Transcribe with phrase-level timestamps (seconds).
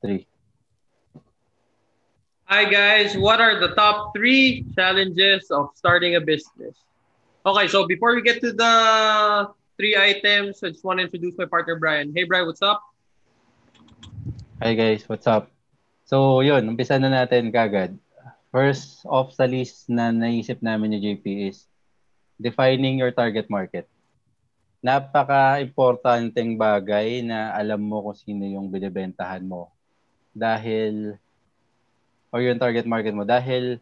[0.00, 0.26] three.
[2.48, 6.80] Hi guys, what are the top three challenges of starting a business?
[7.44, 8.74] Okay, so before we get to the
[9.76, 12.12] three items, I just want to introduce my partner Brian.
[12.16, 12.80] Hey Brian, what's up?
[14.64, 15.52] Hi guys, what's up?
[16.08, 18.00] So yun, umpisa na natin kagad.
[18.48, 21.68] First off sa list na naisip namin ni JP is
[22.40, 23.84] defining your target market.
[24.80, 29.68] Napaka-importanteng bagay na alam mo kung sino yung binibentahan mo.
[30.38, 31.18] Dahil
[32.30, 33.80] or yung target market mo dahil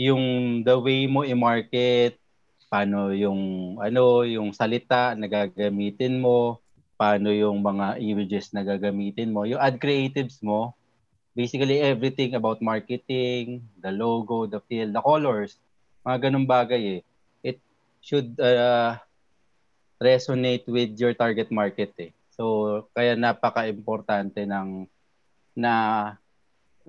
[0.00, 2.16] yung the way mo i-market,
[2.72, 6.56] paano yung ano, yung salita na gagamitin mo,
[6.96, 10.72] paano yung mga images na gagamitin mo, yung ad creatives mo,
[11.36, 15.60] basically everything about marketing, the logo, the feel, the colors,
[16.00, 17.00] mga ganung bagay eh.
[17.44, 17.58] It
[18.00, 18.96] should uh,
[20.00, 22.10] resonate with your target market eh.
[22.32, 24.88] So, kaya napaka-importante ng
[25.54, 26.14] na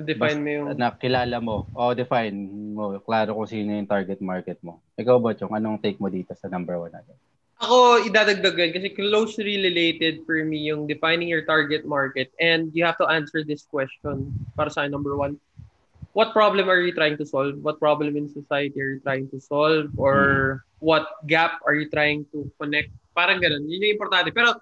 [0.02, 0.68] Define mo yung...
[0.80, 1.70] na kilala mo.
[1.76, 2.34] O, define
[2.74, 2.98] mo.
[3.04, 4.82] Klaro kung sino yung target market mo.
[4.98, 5.54] Ikaw ba, Chong?
[5.54, 7.14] Anong take mo dito sa number one natin?
[7.62, 12.98] Ako, idadagdagan kasi closely related for me yung defining your target market and you have
[12.98, 15.38] to answer this question para sa number one.
[16.18, 17.62] What problem are you trying to solve?
[17.62, 19.94] What problem in society are you trying to solve?
[19.96, 20.58] Or hmm.
[20.82, 22.90] what gap are you trying to connect?
[23.14, 23.70] Parang ganun.
[23.70, 24.34] Yun yung importante.
[24.34, 24.58] Pero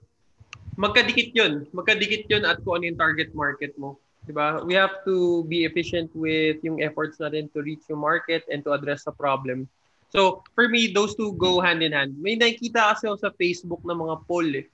[0.80, 1.68] magkadikit yun.
[1.76, 4.00] Magkadikit yun at kung ano yung target market mo.
[4.24, 4.64] Diba?
[4.64, 8.72] We have to be efficient with yung efforts natin to reach yung market and to
[8.72, 9.68] address the problem.
[10.10, 12.16] So, for me, those two go hand in hand.
[12.18, 14.66] May nakikita kasi ako sa Facebook ng mga poll eh.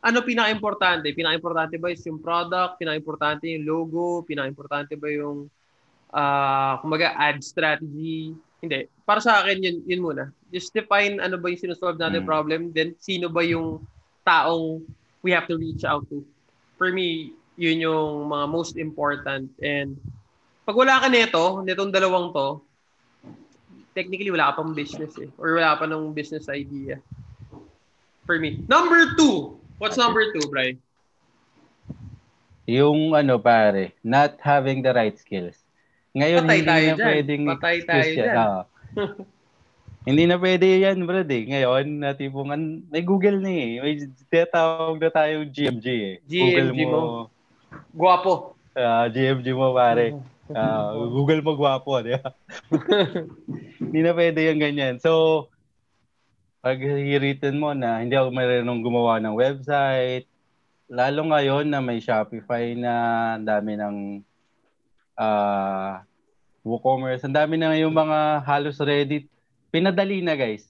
[0.00, 1.12] Ano pinaka-importante?
[1.12, 2.80] Pinaka-importante ba is yung product?
[2.80, 4.24] Pinaka-importante yung logo?
[4.24, 5.46] Pinaka-importante ba yung
[6.10, 8.32] uh, kumaga ad strategy?
[8.64, 8.88] Hindi.
[9.04, 10.24] Para sa akin, yun, yun muna.
[10.48, 12.28] Just define ano ba yung sinusolve natin mm.
[12.28, 13.84] problem, then sino ba yung
[14.24, 14.84] taong
[15.22, 16.24] we have to reach out to.
[16.80, 19.52] For me, yun yung mga most important.
[19.60, 20.00] And
[20.64, 22.64] pag wala ka nito, nitong dalawang to,
[23.92, 25.28] technically wala ka pang business eh.
[25.36, 27.02] Or wala pa ng business idea.
[28.24, 28.64] For me.
[28.70, 29.60] Number two.
[29.80, 30.76] What's number two, Bri?
[32.70, 35.58] Yung ano pare, not having the right skills.
[36.14, 37.06] Ngayon, Patay hindi tayo na dyan.
[37.08, 38.16] pwedeng Patay tayo yan.
[38.16, 38.48] dyan.
[40.06, 41.20] hindi na pwede yan, bro.
[41.20, 41.44] Eh.
[41.44, 42.48] Ngayon, na tipong,
[42.88, 43.70] may Google na eh.
[43.84, 43.94] May
[44.32, 46.14] tinatawag na tayo GMG eh.
[46.24, 46.88] GMG Google mo.
[46.88, 47.02] mo
[47.92, 48.32] Guwapo.
[48.72, 50.16] Uh, ah, GMG mo, pare.
[50.50, 52.34] Uh, Google mo guwapo, di ba?
[53.82, 54.98] hindi na pwede yung ganyan.
[54.98, 55.46] So,
[56.58, 60.26] pag hiritin mo na hindi ako marunong gumawa ng website,
[60.90, 62.94] lalo ngayon na may Shopify na,
[63.38, 63.96] ang dami ng
[65.14, 66.02] uh,
[66.66, 69.30] WooCommerce, ang dami na yung mga halos ready.
[69.70, 70.66] Pinadali na guys.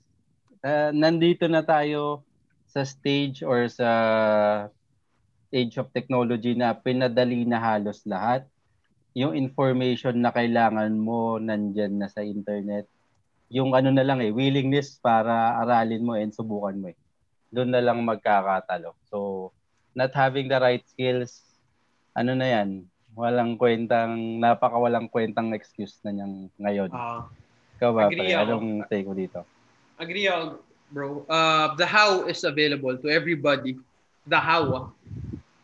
[0.60, 2.20] Uh, nandito na tayo
[2.68, 3.88] sa stage or sa
[5.48, 8.44] age of technology na pinadali na halos lahat.
[9.16, 12.86] Yung information na kailangan mo nandyan na sa internet.
[13.50, 16.98] Yung ano na lang eh, willingness para aralin mo and subukan mo eh.
[17.50, 18.94] Doon na lang magkakatalo.
[19.10, 19.50] So,
[19.96, 21.42] not having the right skills,
[22.14, 22.86] ano na yan,
[23.16, 26.94] walang kwentang, napaka walang kwentang excuse na niyang ngayon.
[26.94, 27.26] Uh,
[27.80, 29.40] Ikaw ba, pre, anong take mo dito?
[29.96, 30.60] Agree ako,
[30.92, 31.24] bro.
[31.24, 33.80] Uh, the how is available to everybody.
[34.28, 34.92] The how.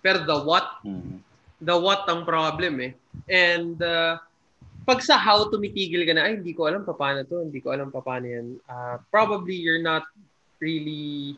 [0.00, 1.20] Pero the what, mm-hmm.
[1.60, 2.96] the what ang problem eh.
[3.28, 4.16] And uh,
[4.88, 7.92] pag sa how tumitigil ka na, ay hindi ko alam paano to, hindi ko alam
[7.92, 8.56] paano yan.
[8.64, 10.08] Uh, probably you're not
[10.56, 11.36] really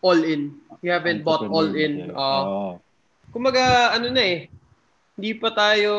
[0.00, 0.56] all in.
[0.80, 2.16] You haven't bought all in.
[2.16, 2.72] Uh, oh.
[3.28, 4.48] Kumaga, ano na eh,
[5.18, 5.94] hindi pa tayo,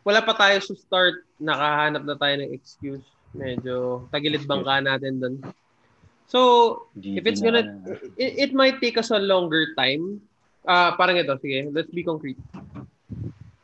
[0.00, 3.04] wala pa tayo sa start, nakahanap na tayo ng excuse.
[3.34, 5.34] Medyo tagilid bangka natin doon.
[6.30, 6.40] So,
[6.96, 7.66] GG if it's gonna,
[8.16, 10.24] it, it might take us a longer time
[10.64, 12.40] Ah, uh, parang ito, sige, let's be concrete.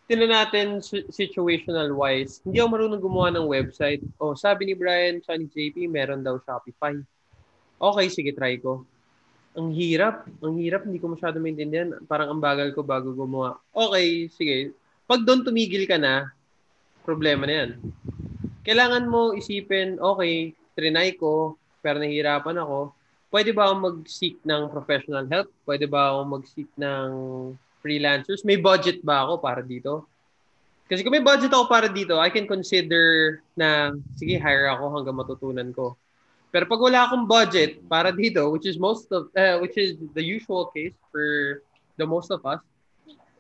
[0.05, 2.45] Tingnan natin situational wise.
[2.45, 4.05] Hindi ako marunong gumawa ng website.
[4.21, 6.93] Oh, sabi ni Brian, sa ni JP, meron daw Shopify.
[7.81, 8.85] Okay, sige, try ko.
[9.59, 10.27] Ang hirap.
[10.43, 11.99] Ang hirap, hindi ko masyado maintindihan.
[12.07, 13.59] Parang ang bagal ko bago gumawa.
[13.75, 14.75] Okay, sige.
[15.11, 16.31] Pag doon tumigil ka na,
[17.03, 17.71] problema na yan.
[18.63, 22.95] Kailangan mo isipin, okay, trinay ko, pero nahihirapan ako
[23.31, 25.49] pwede ba akong mag-seek ng professional help?
[25.63, 27.09] Pwede ba akong mag-seek ng
[27.81, 28.43] freelancers?
[28.43, 30.05] May budget ba ako para dito?
[30.91, 35.17] Kasi kung may budget ako para dito, I can consider na, sige, hire ako hanggang
[35.17, 35.95] matutunan ko.
[36.51, 40.23] Pero pag wala akong budget para dito, which is most of, uh, which is the
[40.23, 41.63] usual case for
[41.95, 42.59] the most of us,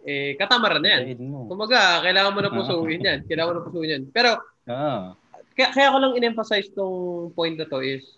[0.06, 1.18] eh, katamaran na yan.
[1.50, 3.18] Kumaga, kailangan mo na pusuin yan.
[3.26, 4.02] Kailangan mo na pusuin yan.
[4.14, 4.38] Pero,
[4.70, 5.18] ah.
[5.58, 8.14] kaya, kaya ko lang in-emphasize tong point na to is,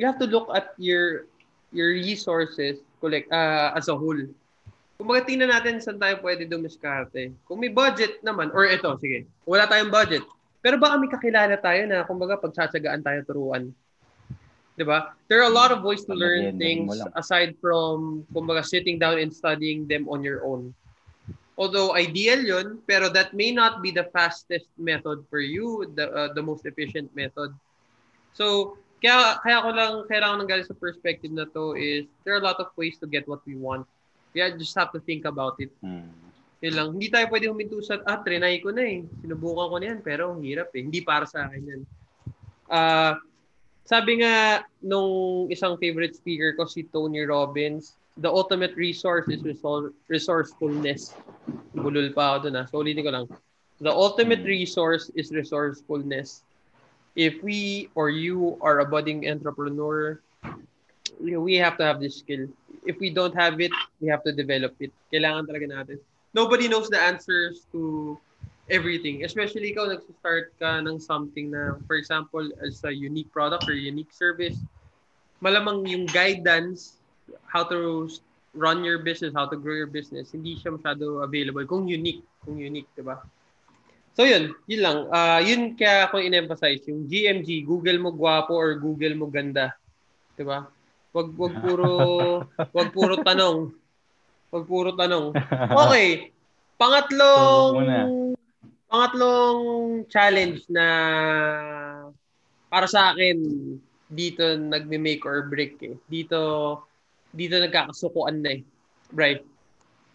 [0.00, 1.28] you have to look at your
[1.68, 4.24] your resources collect uh, as a whole.
[4.98, 7.30] kumbaga tingnan natin saan tayo pwede dumiskarte.
[7.46, 10.26] Kung may budget naman, or ito, sige, wala tayong budget,
[10.58, 13.70] pero baka may kakilala tayo na kumbaga pagtsatsagaan tayo turuan.
[14.78, 15.18] 'Di ba?
[15.26, 19.34] There are a lot of ways to learn things aside from kumbaga sitting down and
[19.34, 20.70] studying them on your own.
[21.58, 26.30] Although ideal 'yun, pero that may not be the fastest method for you, the uh,
[26.38, 27.50] the most efficient method.
[28.38, 32.42] So, kaya kaya ko lang kailangan ng galing sa perspective na to is there are
[32.42, 33.82] a lot of ways to get what we want.
[34.30, 35.74] Yeah, just have to think about it.
[35.82, 36.14] Hmm.
[36.62, 36.88] Yun lang.
[36.94, 39.06] Hindi tayo pwede huminto sa, ah, trinay ko na eh.
[39.22, 40.82] Sinubukan ko na yan, pero ang hirap eh.
[40.82, 41.82] Hindi para sa akin yan.
[42.66, 43.14] Uh,
[43.88, 49.40] sabi nga nung isang favorite speaker ko, si Tony Robbins, the ultimate resource is
[50.12, 51.16] resourcefulness.
[51.72, 52.66] Bulol pa ako dun ah.
[52.68, 53.26] So, ulitin ko lang.
[53.80, 56.44] The ultimate resource is resourcefulness.
[57.16, 60.20] If we or you are a budding entrepreneur,
[61.16, 62.46] we have to have this skill.
[62.84, 63.72] If we don't have it,
[64.04, 64.92] we have to develop it.
[65.08, 65.98] Kailangan talaga natin
[66.34, 68.18] nobody knows the answers to
[68.68, 69.24] everything.
[69.24, 74.12] Especially ikaw nag-start ka ng something na, for example, as a unique product or unique
[74.12, 74.56] service,
[75.40, 77.00] malamang yung guidance,
[77.48, 78.08] how to
[78.56, 82.58] run your business, how to grow your business, hindi siya masyado available kung unique, kung
[82.58, 83.20] unique, di ba?
[84.18, 84.98] So yun, yun lang.
[85.14, 89.78] Uh, yun kaya ako in-emphasize, yung GMG, Google mo gwapo or Google mo ganda.
[90.34, 90.66] Di ba?
[91.14, 91.90] Wag wag puro
[92.76, 93.70] wag puro tanong.
[94.48, 95.36] Pag puro tanong.
[95.86, 96.34] Okay.
[96.78, 98.37] Pangatlong so,
[98.88, 99.60] pangatlong
[100.08, 100.86] challenge na
[102.72, 103.36] para sa akin
[104.08, 105.94] dito nagme-make or break eh.
[106.08, 106.40] Dito
[107.32, 108.60] dito nagkakasukuan na eh.
[109.12, 109.44] Right.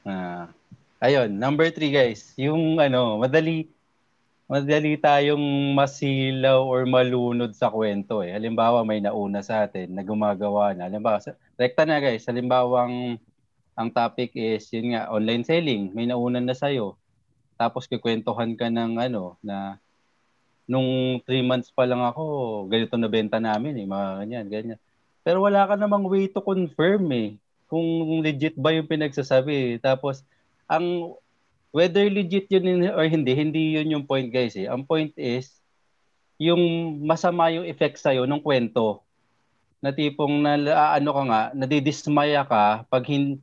[0.05, 0.49] Ah.
[1.03, 3.67] Ayun, number three guys, yung ano, madali
[4.47, 8.31] madali tayong masilaw or malunod sa kwento eh.
[8.31, 10.87] Halimbawa may nauna sa atin na gumagawa na.
[10.87, 11.19] Halimbawa,
[11.59, 13.19] rekta na guys, halimbawang
[13.73, 16.93] ang topic is yun nga online selling may naunan na sa'yo
[17.63, 19.80] tapos kikwentuhan ka ng ano na
[20.68, 22.24] nung 3 months pa lang ako
[22.68, 24.80] ganito na benta namin eh mga ganyan ganyan.
[25.24, 27.39] Pero wala ka namang way to confirm eh
[27.71, 29.80] kung legit ba yung pinagsasabi.
[29.80, 30.27] Tapos
[30.68, 31.15] ang
[31.71, 34.68] whether legit yun or hindi hindi yun yung point guys eh.
[34.68, 35.56] Ang point is
[36.36, 36.60] yung
[37.07, 39.00] masama yung effect sa'yo ng kwento.
[39.80, 40.60] Na tipong na
[40.95, 43.39] ano ka nga nadidismaya ka pag hindi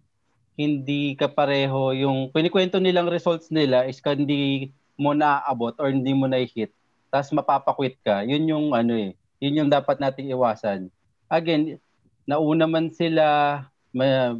[0.61, 4.69] hindi ka pareho yung kinikwento nilang results nila is hindi
[5.01, 6.69] mo naaabot or hindi mo na-hit
[7.09, 8.23] tapos mapapakwit ka.
[8.23, 10.93] Yun yung ano eh yun yung dapat nating iwasan.
[11.33, 11.81] Again
[12.29, 14.37] nauna man sila may,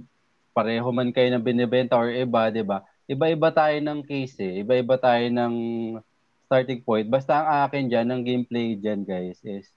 [0.52, 2.84] pareho man kayo ng binebenta or iba 'di ba?
[3.11, 4.62] Iba-iba tayo ng case eh.
[4.62, 5.55] Iba-iba tayo ng
[6.46, 7.08] starting point.
[7.11, 9.72] Basta ang akin diyan ng gameplay diyan guys is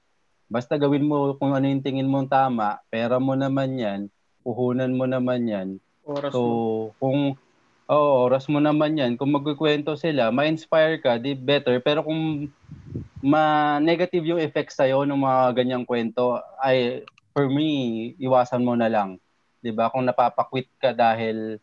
[0.54, 4.01] basta gawin mo kung ano yung tingin mong tama pera mo naman yan
[4.45, 5.68] puhunan mo naman yan
[6.04, 6.56] Oras so, mo.
[7.00, 7.20] kung
[7.88, 11.80] oh, oras mo naman yan, kung magkukwento sila, ma-inspire ka, di better.
[11.84, 12.48] Pero kung
[13.24, 19.20] ma-negative yung effects sa'yo ng mga ganyang kwento, ay, for me, iwasan mo na lang.
[19.64, 21.56] 'di ba Kung napapakwit ka dahil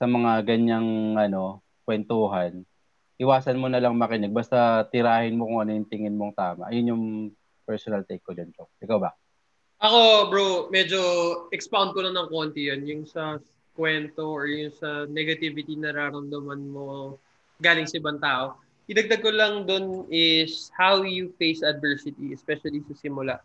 [0.00, 2.64] sa mga ganyang ano, kwentuhan,
[3.20, 4.32] iwasan mo na lang makinig.
[4.32, 6.68] Basta tirahin mo kung ano yung tingin mong tama.
[6.72, 7.04] Ayun yung
[7.68, 8.68] personal take ko dyan, Chok.
[8.80, 9.12] Ikaw ba?
[9.84, 11.00] Ako, bro, medyo
[11.52, 12.84] expound ko lang ng konti yun.
[12.88, 13.36] Yung sa
[13.76, 17.20] kwento or yung sa negativity na nararamdaman mo
[17.60, 18.56] galing sa ibang tao.
[18.88, 23.36] Idagdag ko lang doon is how you face adversity, especially sa simula.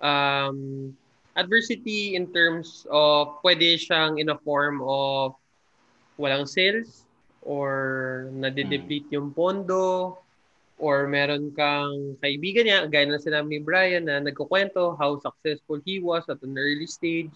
[0.00, 0.90] Um,
[1.36, 5.36] adversity in terms of pwede siyang in a form of
[6.16, 7.04] walang sales
[7.42, 10.20] or nade-deplete yung pondo
[10.80, 16.00] or meron kang kaibigan niya, gaya na sinabi ni Brian na nagkukwento how successful he
[16.00, 17.32] was at an early stage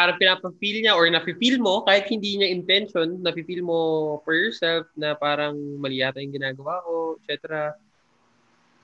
[0.00, 3.78] parang pinapa-feel niya or nafe-feel mo kahit hindi niya intention, nafe-feel mo
[4.24, 7.76] for yourself na parang mali yata yung ginagawa ko, etc.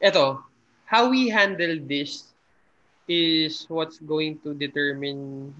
[0.04, 0.44] Ito,
[0.84, 2.36] how we handle this
[3.08, 5.56] is what's going to determine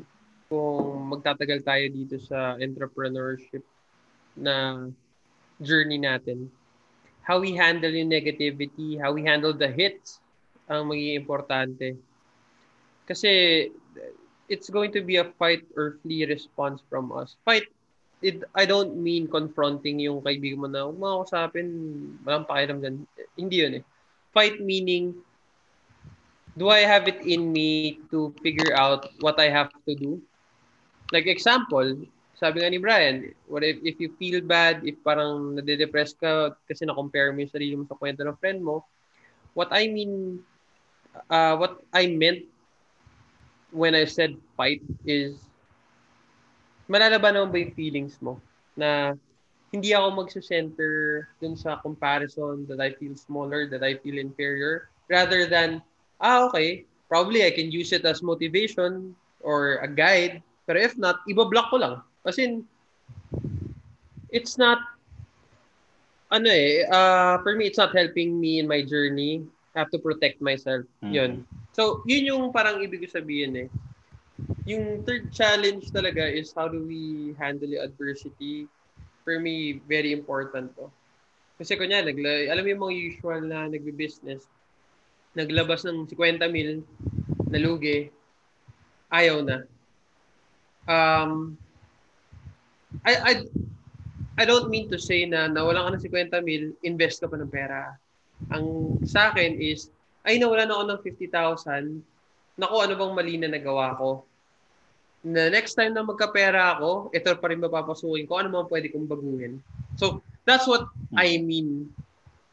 [0.53, 3.65] kung magtatagal tayo dito sa entrepreneurship
[4.37, 4.85] na
[5.65, 6.53] journey natin.
[7.25, 10.21] How we handle yung negativity, how we handle the hits,
[10.69, 11.97] ang magiging importante.
[13.09, 13.65] Kasi
[14.49, 17.37] it's going to be a fight or flee response from us.
[17.45, 17.67] Fight,
[18.23, 21.69] it, I don't mean confronting yung kaibigan mo na, mga kusapin,
[22.25, 23.07] walang pakiram dyan.
[23.37, 23.85] Hindi yun eh.
[24.33, 25.15] Fight meaning,
[26.57, 30.23] do I have it in me to figure out what I have to do?
[31.13, 36.17] Like example, sabi nga ni Brian, what if, if you feel bad, if parang nade-depress
[36.17, 38.85] ka kasi na-compare mo yung sarili mo sa kwento ng friend mo,
[39.57, 40.45] what I mean,
[41.33, 42.45] uh, what I meant
[43.77, 45.37] when I said fight is
[46.89, 48.41] malalaban naman ba yung feelings mo
[48.73, 49.13] na
[49.69, 55.45] hindi ako magsa-center dun sa comparison that I feel smaller, that I feel inferior, rather
[55.45, 55.83] than,
[56.23, 59.13] ah, okay, probably I can use it as motivation
[59.45, 61.95] or a guide, pero if not, iba-block ko lang.
[62.25, 62.63] Kasi
[64.31, 64.81] it's not,
[66.31, 69.45] ano eh, uh, for me, it's not helping me in my journey.
[69.75, 70.87] I have to protect myself.
[71.05, 71.13] Mm-hmm.
[71.13, 71.33] Yun.
[71.77, 73.69] So, yun yung parang ibig sabihin eh
[74.67, 78.69] yung third challenge talaga is how do we handle the adversity.
[79.27, 80.87] For me, very important to.
[81.59, 84.47] Kasi kunya, nagla, alam mo yung mga usual na nagbe-business,
[85.35, 86.85] naglabas ng 50 mil,
[87.51, 88.13] nalugi,
[89.11, 89.67] ayaw na.
[90.87, 91.59] Um,
[93.03, 93.33] I, I,
[94.39, 97.51] I don't mean to say na nawala ka ng 50 mil, invest ka pa ng
[97.51, 97.99] pera.
[98.55, 99.91] Ang sa akin is,
[100.27, 104.27] ay nawala na ako ng 50,000, naku, ano bang mali na nagawa ko?
[105.27, 109.11] na next time na magkapera ako, ito pa rin mapapasukin ko, ano mga pwede kong
[109.11, 109.59] baguhin.
[109.99, 110.87] So, that's what
[111.19, 111.91] I mean.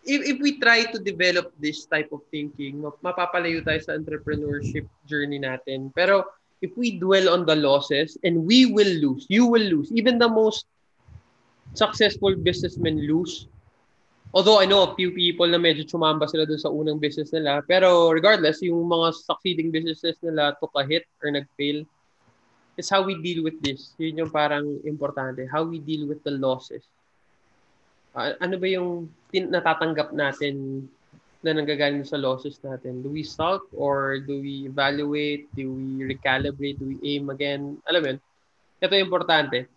[0.01, 5.37] If, if we try to develop this type of thinking, mapapalayo tayo sa entrepreneurship journey
[5.37, 5.93] natin.
[5.93, 6.25] Pero,
[6.65, 10.27] if we dwell on the losses, and we will lose, you will lose, even the
[10.27, 10.65] most
[11.77, 13.45] successful businessmen lose.
[14.33, 17.61] Although I know a few people na medyo chumamba sila dun sa unang business nila.
[17.69, 21.85] Pero regardless, yung mga succeeding businesses nila took a hit or nag-fail
[22.73, 23.93] is how we deal with this.
[24.01, 25.45] Yun yung parang importante.
[25.45, 26.81] How we deal with the losses.
[28.17, 30.85] Uh, ano ba yung tin- natatanggap natin
[31.45, 33.05] na nanggagaling sa losses natin?
[33.05, 35.45] Do we sulk or do we evaluate?
[35.53, 36.81] Do we recalibrate?
[36.81, 37.77] Do we aim again?
[37.85, 38.19] Alam mo yun?
[38.81, 39.69] Ito importante.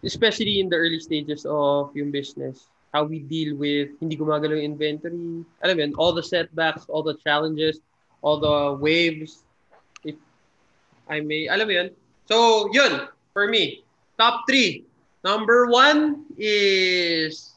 [0.00, 2.72] Especially in the early stages of yung business.
[2.90, 5.46] How we deal with hindi gumagalaw yung inventory.
[5.62, 5.92] Alam mo yun?
[5.94, 7.78] All the setbacks, all the challenges,
[8.22, 9.46] all the waves.
[10.02, 10.18] If
[11.06, 11.88] I may, alam mo yun?
[12.26, 13.86] So, yun, for me.
[14.18, 14.86] Top three.
[15.22, 17.54] Number one is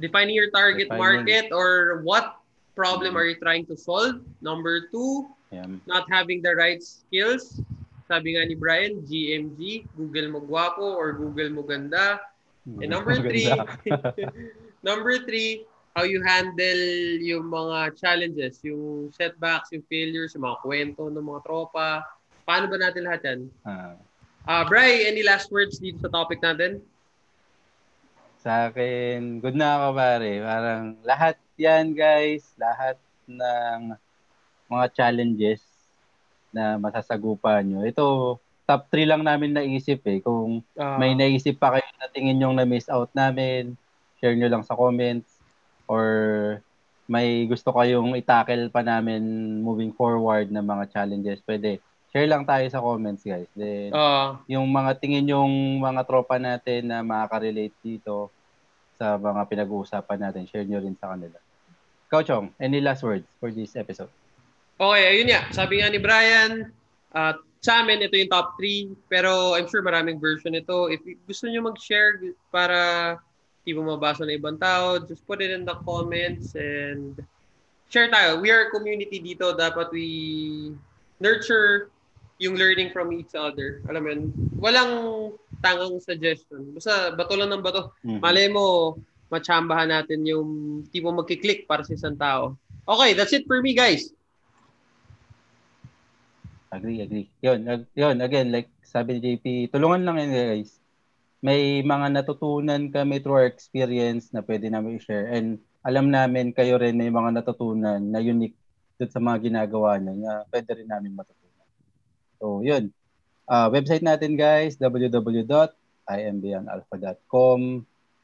[0.00, 1.26] defining your target defining.
[1.26, 2.40] market or what
[2.74, 4.24] problem are you trying to solve.
[4.40, 5.68] Number two, yeah.
[5.84, 7.60] not having the right skills.
[8.08, 12.18] Sabi nga ni Brian, GMG, Google mo gwapo or Google mo ganda.
[12.78, 13.50] And number three,
[14.86, 15.66] number three,
[15.98, 16.82] how you handle
[17.18, 22.06] yung mga challenges, yung setbacks, yung failures, yung mga kwento ng mga tropa,
[22.50, 23.40] Paano ba natin lahat yan?
[23.62, 23.94] Uh,
[24.50, 26.82] uh, Bry, any last words dito sa topic natin?
[28.42, 30.32] Sa akin, good na ako pare.
[30.42, 32.98] Parang lahat yan guys, lahat
[33.30, 33.94] ng
[34.66, 35.62] mga challenges
[36.50, 37.86] na masasagupan nyo.
[37.86, 38.06] Ito,
[38.70, 40.22] top 3 lang namin naisip eh.
[40.22, 43.74] Kung uh, may naisip pa kayo na tingin yung na-miss out namin,
[44.22, 45.26] share nyo lang sa comments
[45.90, 46.06] or
[47.10, 49.18] may gusto kayong itackle pa namin
[49.58, 51.82] moving forward na mga challenges, pwede
[52.14, 53.50] share lang tayo sa comments, guys.
[53.58, 58.30] Then, uh, yung mga tingin yung mga tropa natin na makaka-relate dito
[58.94, 61.42] sa mga pinag-uusapan natin, share nyo rin sa kanila.
[62.06, 64.10] Ikaw, Chong, any last words for this episode?
[64.78, 65.50] Okay, ayun nga.
[65.50, 66.70] Sabi nga ni Brian,
[67.10, 68.96] uh, sa amin, ito yung top 3.
[69.12, 70.88] Pero I'm sure maraming version ito.
[70.88, 73.16] If gusto nyo mag-share para
[73.62, 77.20] hindi mo mabasa ng ibang tao, just put it in the comments and
[77.92, 78.40] share tayo.
[78.40, 79.52] We are a community dito.
[79.52, 80.08] Dapat we
[81.20, 81.92] nurture
[82.40, 83.84] yung learning from each other.
[83.92, 84.22] Alam mo yun,
[84.56, 84.92] walang
[85.60, 86.72] tangang suggestion.
[86.72, 87.92] Basta bato lang ng bato.
[88.00, 88.20] Mm-hmm.
[88.24, 88.96] Malay mo,
[89.28, 90.48] machambahan natin yung
[90.88, 92.56] tipo magkiklik para sa isang tao.
[92.88, 94.16] Okay, that's it for me, guys.
[96.70, 97.26] Agree, agree.
[97.42, 97.66] Yun,
[97.98, 100.78] yun, again, like sabi ni JP, tulungan lang yun, guys.
[101.42, 105.34] May mga natutunan kami through our experience na pwede namin i-share.
[105.34, 108.54] And alam namin kayo rin may mga natutunan na unique
[109.00, 111.66] sa mga ginagawa nyo na pwede rin namin matutunan.
[112.36, 112.92] So, yun.
[113.50, 117.60] Uh, website natin guys, www.imbyanalpha.com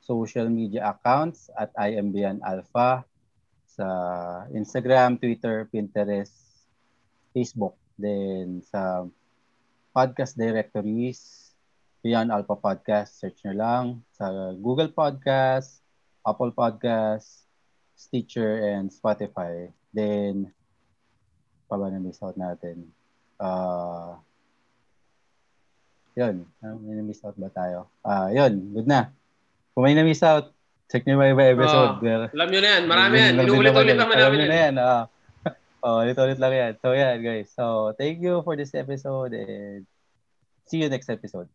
[0.07, 3.03] social media accounts at imbyanalpha
[3.67, 3.87] sa
[4.55, 6.63] Instagram, Twitter, Pinterest,
[7.35, 7.75] Facebook.
[7.97, 9.09] Then sa
[9.97, 11.53] podcast directories,
[12.05, 15.81] Beyond Alpha Podcast, search nyo lang sa Google Podcast,
[16.23, 17.49] Apple Podcast,
[17.97, 19.73] Stitcher, and Spotify.
[19.91, 20.53] Then,
[21.67, 22.93] pa ba na-miss out natin?
[23.41, 24.17] uh,
[26.17, 27.89] yun, uh, may na-miss out ba tayo?
[28.01, 29.13] Ah, uh, yun, good na.
[29.77, 30.53] Kung may na-miss out,
[30.89, 32.01] check nyo ba iba episode.
[32.01, 33.33] Uh, alam nyo na yan, marami yan.
[33.45, 34.49] Inuulit-ulit naman namin yan.
[34.49, 34.75] na yan.
[34.81, 35.05] Uh,
[35.87, 36.73] oh, ulit-ulit lang yan.
[36.83, 37.49] So, yan, guys.
[37.55, 39.87] So, thank you for this episode and
[40.67, 41.49] see you next episode.